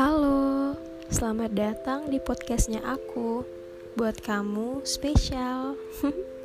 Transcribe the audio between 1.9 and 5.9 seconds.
di podcastnya aku. Buat kamu spesial.